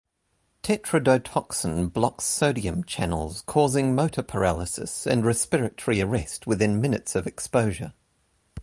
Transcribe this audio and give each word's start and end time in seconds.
Tetrodotoxin 0.63 1.93
blocks 1.93 2.25
sodium 2.25 2.83
channels, 2.85 3.43
causing 3.45 3.93
motor 3.93 4.23
paralysis, 4.23 5.05
and 5.05 5.23
respiratory 5.23 6.01
arrest 6.01 6.47
within 6.47 6.81
minutes 6.81 7.13
of 7.13 7.27
exposure. 7.27 7.93